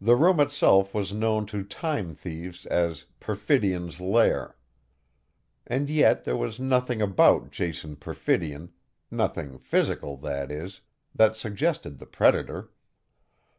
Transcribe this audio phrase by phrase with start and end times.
[0.00, 4.56] The room itself was known to time thieves as "Perfidion's Lair".
[5.66, 8.70] And yet there was nothing about Jason Perfidion
[9.10, 10.80] nothing physical, that is
[11.14, 12.70] that suggested the predator.